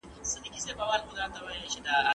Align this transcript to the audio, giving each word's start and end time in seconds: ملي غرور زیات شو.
ملي 0.41 0.73
غرور 0.79 1.01
زیات 1.17 1.33
شو. 1.71 1.79